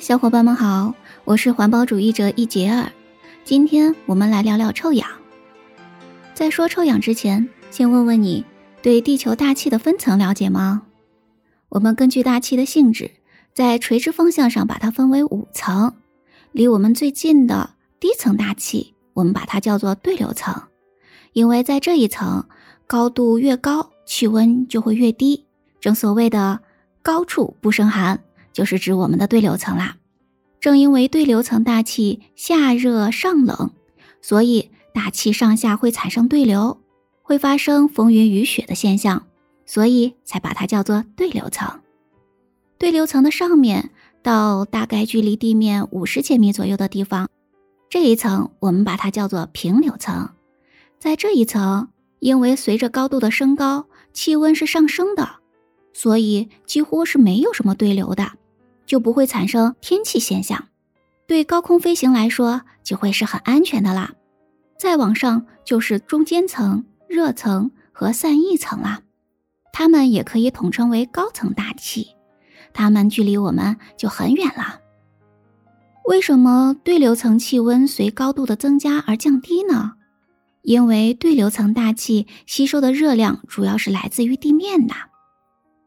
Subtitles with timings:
[0.00, 0.94] 小伙伴们好，
[1.24, 2.90] 我是环保主义者一杰尔。
[3.44, 5.08] 今天我们来聊聊臭氧。
[6.34, 8.44] 在说臭氧之前，先问问你
[8.80, 10.82] 对地球大气的分层了解吗？
[11.68, 13.10] 我们根据大气的性质，
[13.52, 15.92] 在垂直方向上把它分为五层。
[16.52, 20.54] 离我们最近的低层大气，我们把它叫做对流层，
[21.32, 22.46] 因为在这一层
[22.86, 25.44] 高度越高，气温就会越低。
[25.80, 26.60] 正所谓的
[27.02, 28.20] 高处不胜寒。
[28.58, 29.98] 就是指我们的对流层啦。
[30.58, 33.70] 正因为对流层大气下热上冷，
[34.20, 36.80] 所以大气上下会产生对流，
[37.22, 39.26] 会发生风云雨雪的现象，
[39.64, 41.82] 所以才把它叫做对流层。
[42.78, 43.90] 对流层的上面
[44.24, 47.28] 到大概距离地面五十千米左右的地方，
[47.88, 50.30] 这一层我们把它叫做平流层。
[50.98, 55.36] 在这一层，因为随着高度的升高，气温是上升的，
[55.92, 58.32] 所以几乎是没有什么对流的。
[58.88, 60.66] 就不会产生天气现象，
[61.28, 64.14] 对高空飞行来说就会是很安全的啦。
[64.78, 69.02] 再往上就是中间层、热层和散逸层啦，
[69.72, 72.16] 它们也可以统称为高层大气，
[72.72, 74.80] 它们距离我们就很远了。
[76.06, 79.92] 为什么对流层气温随高度的增加而降低呢？
[80.62, 84.94] 因为对流层大气吸收的热量主要是来自于地面的。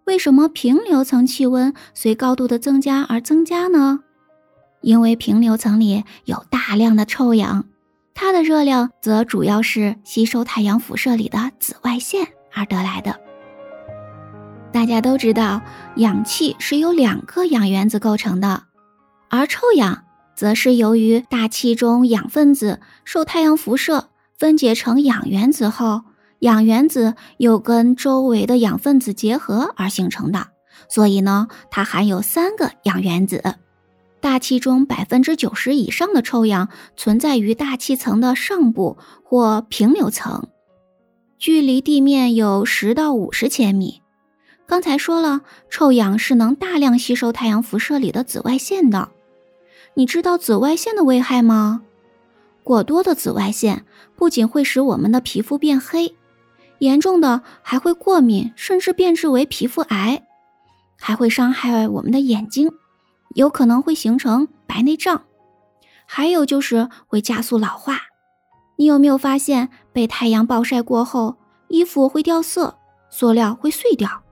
[0.05, 3.99] 为什么平流层气温随高度的增加而增加呢？
[4.81, 7.65] 因为平流层里有大量的臭氧，
[8.13, 13.19] 它的热量则主要是吸收太阳辐射里的紫外线而得来的。
[14.73, 15.61] 大家都知道，
[15.97, 18.63] 氧气是由两个氧原子构成的，
[19.29, 20.03] 而臭氧
[20.35, 26.01] 则是由于大气中氧分子受太阳辐射分解成氧原子后。
[26.41, 30.47] 氧原子又跟周围的氧分子结合而形成的，
[30.89, 33.57] 所以呢，它含有三个氧原子。
[34.19, 40.47] 大气中百分之九十以上的臭氧存在于大气层的上部或平流层，
[41.37, 44.01] 距离地面有十到五十千米。
[44.65, 49.09] 刚才说了，臭氧是能大量吸收太阳辐射里的紫外线的。
[49.93, 51.83] 你知道紫外线的危害吗？
[52.63, 53.85] 过多的紫外线
[54.15, 56.15] 不仅会使我们的皮肤变黑。
[56.81, 60.23] 严重的还会过敏，甚至变质为皮肤癌，
[60.99, 62.71] 还会伤害我们的眼睛，
[63.35, 65.21] 有可能会形成白内障，
[66.07, 67.99] 还有就是会加速老化。
[68.77, 71.37] 你有没有发现，被太阳暴晒过后，
[71.67, 72.79] 衣服会掉色，
[73.11, 74.23] 塑料会碎掉？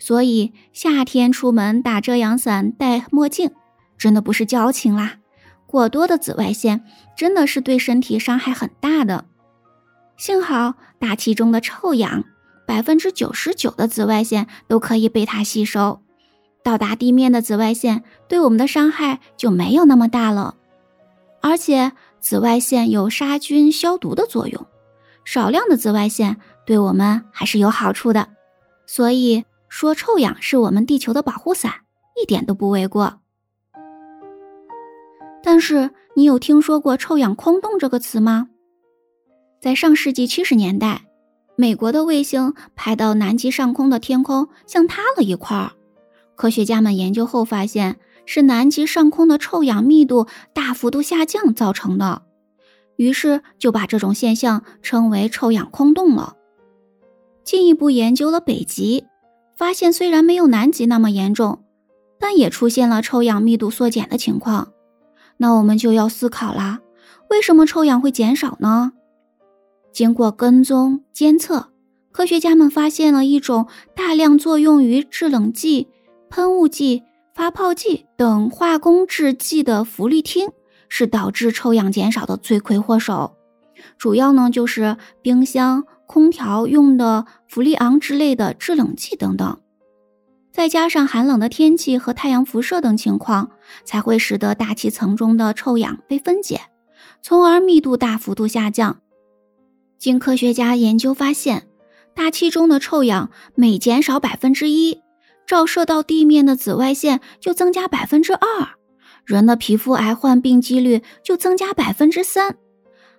[0.00, 3.52] 所以夏天出门打遮阳伞、戴墨镜，
[3.96, 5.18] 真的不是矫情啦。
[5.64, 6.84] 过多的紫外线
[7.16, 9.26] 真的是对身体伤害很大的。
[10.18, 12.24] 幸好大气中的臭氧，
[12.66, 16.00] 百分之九十九的紫外线都可以被它吸收，
[16.64, 20.56] 到达地面的紫外线对我们的伤害就没有那么大了。
[21.40, 24.66] 而且紫外线有杀菌消毒的作用，
[25.24, 26.36] 少量的紫外线
[26.66, 28.28] 对我们还是有好处的。
[28.86, 31.72] 所以说，臭氧是我们地球的保护伞，
[32.20, 33.20] 一点都不为过。
[35.44, 38.48] 但是你有听说过“臭氧空洞”这个词吗？
[39.60, 41.02] 在上世纪七十年代，
[41.56, 45.72] 美国的卫星拍到南极上空的天空像塌了一块儿。
[46.36, 52.22] 科学家们研究后发现，是南极上空的臭氧密度大幅度下降造成的。
[52.94, 56.36] 于是就把这种现象称为“臭氧空洞”了。
[57.42, 59.06] 进一步研究了北极，
[59.56, 61.64] 发现虽然没有南极那么严重，
[62.20, 64.72] 但也出现了臭氧密度缩减的情况。
[65.38, 66.80] 那我们就要思考啦：
[67.30, 68.92] 为什么臭氧会减少呢？
[69.98, 71.72] 经过跟踪监测，
[72.12, 73.66] 科学家们发现了一种
[73.96, 75.88] 大量作用于制冷剂、
[76.30, 77.02] 喷雾剂、
[77.34, 80.50] 发泡剂等化工制剂的氟氯烃，
[80.88, 83.34] 是导致臭氧减少的罪魁祸首。
[83.98, 89.58] 主要呢就是冰箱、空调用的氟利昂之类的制冷剂等等，
[90.52, 93.50] 再加上寒冷的天气和太阳辐射等情况，
[93.84, 96.60] 才会使得大气层中的臭氧被分解，
[97.20, 99.00] 从而密度大幅度下降。
[99.98, 101.68] 经科学家研究发现，
[102.14, 105.02] 大气中的臭氧每减少百分之一，
[105.44, 108.76] 照射到地面的紫外线就增加百分之二，
[109.24, 112.56] 人的皮肤癌患病几率就增加百分之三，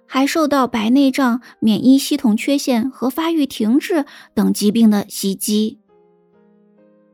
[0.05, 5.79] 还受到白内障、免疫系统缺陷和发育停滞等疾病的袭击。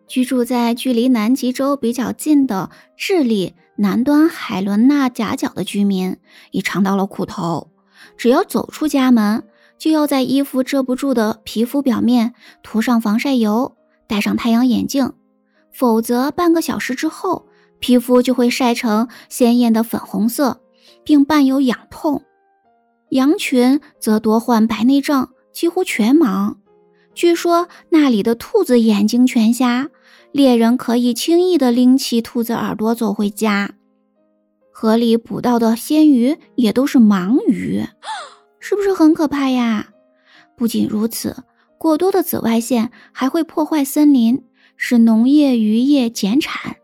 [0.07, 6.17] 居住在距离南极洲比较近的智利南端海伦娜夹角的居民
[6.51, 7.71] 已尝到了苦头，
[8.15, 9.43] 只要走出家门。
[9.77, 12.33] 就要在衣服遮不住的皮肤表面
[12.63, 13.75] 涂上防晒油，
[14.07, 15.13] 戴上太阳眼镜，
[15.71, 17.47] 否则半个小时之后，
[17.79, 20.61] 皮肤就会晒成鲜艳的粉红色，
[21.03, 22.21] 并伴有痒痛；
[23.09, 26.55] 羊群则多患白内障，几乎全盲。
[27.13, 29.89] 据说那里的兔子眼睛全瞎，
[30.31, 33.75] 猎人可以轻易地拎起兔子耳朵走回家。
[34.71, 37.85] 河里捕到的鲜鱼也都是盲鱼，
[38.67, 39.89] 是不是很可怕呀？
[40.57, 41.43] 不仅如此，
[41.77, 44.43] 过多的紫外线还会破坏森林，
[44.75, 46.77] 使农业渔业减产。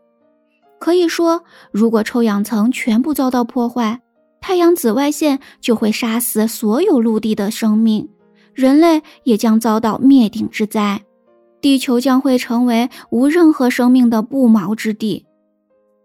[0.78, 1.42] 可以说，
[1.72, 4.00] 如果臭氧层全部遭到破坏，
[4.40, 8.08] 太阳紫外线就会杀死所有陆地的生命，
[8.54, 11.02] 人类也将遭到灭顶之灾，
[11.60, 15.26] 地球将会成为无任何生命的不毛之地。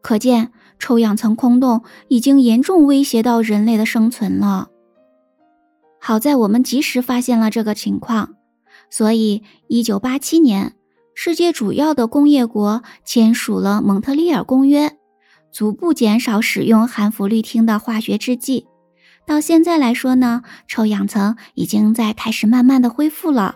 [0.01, 0.51] 可见。
[0.79, 4.69] 臭氧层空洞已经严重威胁到人类的生存了。
[6.07, 8.35] 好在我们及时发现了这个情况，
[8.89, 10.73] 所以1987年，
[11.13, 14.97] 世界主要的工业国签署了蒙特利尔公约，
[15.51, 18.67] 逐步减少使用含氟氯烃的化学制剂。
[19.25, 23.55] 到现在来说呢，臭氧层已经在开始慢慢的恢复了。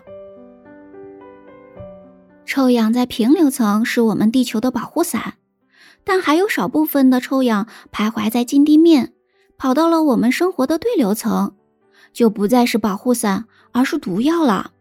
[2.44, 5.36] 臭氧在平流层是我们地球的保护伞。
[6.04, 9.14] 但还有少部分的臭氧徘徊在近地面，
[9.56, 11.54] 跑到了我们生活的对流层，
[12.12, 14.72] 就不再是保护伞，而是毒药了。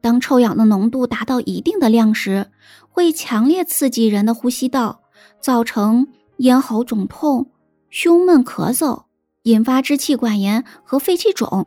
[0.00, 2.50] 当臭氧的浓度达到一定的量时，
[2.88, 5.00] 会强烈刺激人的呼吸道，
[5.40, 6.08] 造成
[6.38, 7.50] 咽喉肿痛、
[7.90, 9.04] 胸闷、咳嗽，
[9.42, 11.66] 引发支气管炎和肺气肿。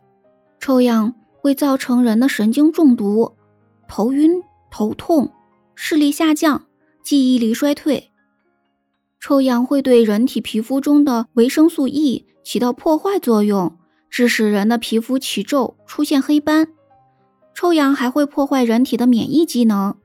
[0.58, 3.36] 臭氧会造成人的神经中毒、
[3.88, 5.32] 头晕、头痛、
[5.74, 6.66] 视力下降、
[7.02, 8.10] 记忆力衰退。
[9.18, 13.76] 臭氧会对人体皮肤中的维生素 E 起到破坏作用，
[14.10, 16.68] 致使人的皮肤起皱、出现黑斑。
[17.54, 19.96] 臭氧还会破坏人体的免疫机能，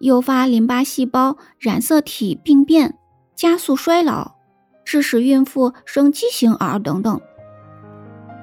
[0.00, 2.98] 诱发淋巴细胞染色体病变，
[3.34, 4.36] 加速衰老，
[4.84, 7.20] 致使孕妇生畸形儿等等。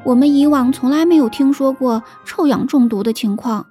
[0.05, 3.67] 我们以往从来没有听说过臭氧中毒的情况，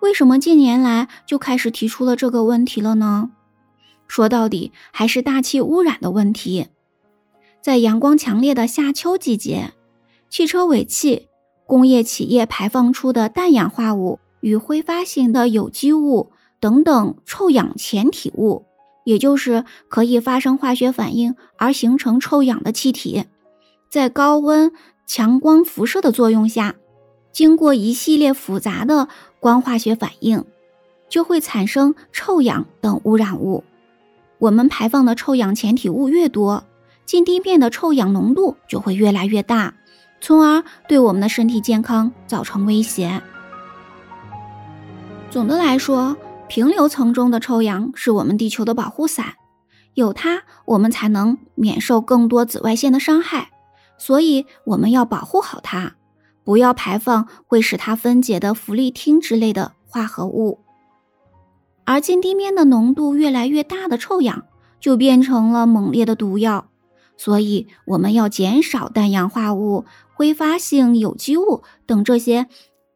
[0.00, 3.30] 为什么近年来就开始提出了这个问题了呢？
[4.06, 6.68] 说到底还是大气污染的问题。
[7.60, 9.72] 在阳光强烈的夏秋季节，
[10.32, 11.28] 汽车尾气、
[11.66, 18.64] 工业企业排放出的氮氧化物与挥发性的有机物等等臭氧前体物，
[19.04, 23.26] 也就是可以发生化学反应而形成臭氧的气体，
[23.90, 24.72] 在高温
[25.06, 26.76] 强光辐射的作用下，
[27.30, 29.08] 经过一系列复杂的
[29.38, 30.42] 光化学反应，
[31.10, 33.64] 就会产生臭氧等污染物。
[34.38, 36.64] 我们排放的臭氧前体物越多，
[37.04, 39.74] 近地面的臭氧浓度就会越来越大，
[40.22, 43.20] 从而对我们的身体健康造成威胁。
[45.30, 46.16] 总的来说，
[46.48, 49.34] 平流层中的臭氧是我们地球的保护伞，
[49.94, 53.50] 有它，我们才能免受更多紫外线的伤害。
[53.98, 55.94] 所以，我们要保护好它，
[56.44, 60.60] 不要排放会使它分解的氟利汀之类的化合物。
[61.84, 64.44] 而近地面的浓度越来越大的臭氧，
[64.78, 66.68] 就变成了猛烈的毒药。
[67.16, 69.84] 所以我们要减少氮氧化物、
[70.22, 72.46] 挥发性有机物等这些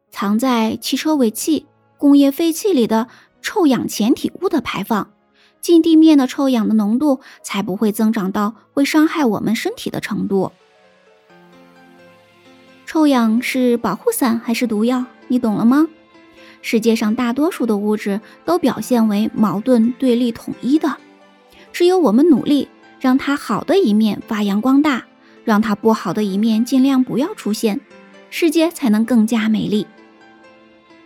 [0.09, 1.65] 藏在汽车尾气、
[1.97, 3.09] 工业废气里的
[3.41, 5.11] 臭氧前体物的排放，
[5.59, 10.53] 近地面的臭氧的浓度才不会增长到会伤害我们身体的程度。
[12.85, 15.03] 臭氧是保护伞还是毒药？
[15.27, 15.89] 你懂了吗？
[16.61, 20.95] 世界上大多数的物质都表现为矛盾、对立、统一的，
[21.73, 22.69] 只有我们努力
[23.01, 25.05] 让它好的一面发扬光大，
[25.47, 27.79] 让它不好的一面尽量不要出现，
[28.29, 29.87] 世界才能更加美丽。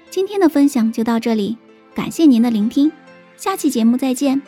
[0.10, 1.60] 今天的分享就到这里，
[1.94, 2.92] 感谢您的聆听，
[3.38, 4.42] 下期节目再见。